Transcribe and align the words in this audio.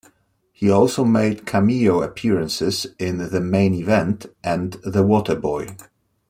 He 0.51 0.67
also 0.67 1.05
made 1.05 1.45
cameo 1.45 2.01
appearances 2.01 2.87
in 2.97 3.17
"The 3.29 3.39
Main 3.39 3.75
Event" 3.75 4.25
and 4.43 4.71
"The 4.83 5.03
Waterboy". 5.03 5.77